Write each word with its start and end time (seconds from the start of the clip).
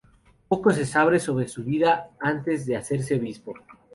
Poco 0.47 0.71
se 0.71 0.87
sabe 0.87 1.19
sobre 1.19 1.47
su 1.47 1.63
vida 1.63 2.09
antes 2.19 2.65
de 2.65 2.75
hacerse 2.75 3.17
obispo. 3.19 3.53